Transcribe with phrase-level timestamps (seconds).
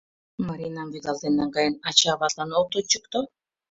[0.47, 3.19] Маринам вӱдалтен наҥгаен, ача-аватлан от ончыкто.